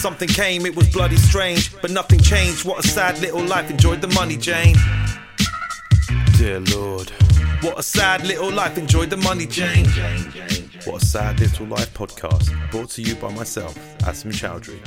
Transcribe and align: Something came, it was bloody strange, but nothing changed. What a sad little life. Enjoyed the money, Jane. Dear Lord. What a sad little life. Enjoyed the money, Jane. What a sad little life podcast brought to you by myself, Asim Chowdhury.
Something 0.00 0.28
came, 0.30 0.64
it 0.64 0.74
was 0.74 0.88
bloody 0.88 1.16
strange, 1.16 1.78
but 1.82 1.90
nothing 1.90 2.20
changed. 2.20 2.64
What 2.64 2.82
a 2.82 2.88
sad 2.88 3.20
little 3.20 3.42
life. 3.44 3.70
Enjoyed 3.70 4.00
the 4.00 4.08
money, 4.08 4.38
Jane. 4.38 4.74
Dear 6.38 6.60
Lord. 6.74 7.10
What 7.60 7.78
a 7.78 7.82
sad 7.82 8.26
little 8.26 8.50
life. 8.50 8.78
Enjoyed 8.78 9.10
the 9.10 9.18
money, 9.18 9.44
Jane. 9.44 9.84
What 10.86 11.02
a 11.02 11.04
sad 11.04 11.38
little 11.38 11.66
life 11.66 11.92
podcast 11.92 12.48
brought 12.70 12.88
to 12.92 13.02
you 13.02 13.14
by 13.16 13.30
myself, 13.30 13.74
Asim 13.98 14.32
Chowdhury. 14.32 14.80